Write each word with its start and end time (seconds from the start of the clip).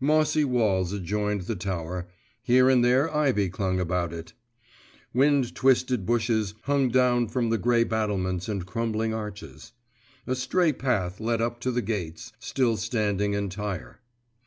Mossy 0.00 0.42
walls 0.42 0.94
adjoined 0.94 1.42
the 1.42 1.54
tower; 1.54 2.08
here 2.42 2.70
and 2.70 2.82
there 2.82 3.14
ivy 3.14 3.50
clung 3.50 3.78
about 3.78 4.10
it; 4.10 4.32
wind 5.12 5.54
twisted 5.54 6.06
bushes 6.06 6.54
hung 6.62 6.88
down 6.88 7.28
from 7.28 7.50
the 7.50 7.58
grey 7.58 7.84
battlements 7.84 8.48
and 8.48 8.64
crumbling 8.64 9.12
arches. 9.12 9.72
A 10.26 10.34
stray 10.34 10.72
path 10.72 11.20
led 11.20 11.42
up 11.42 11.60
to 11.60 11.70
the 11.70 11.82
gates, 11.82 12.32
still 12.38 12.78
standing 12.78 13.34
entire. 13.34 14.00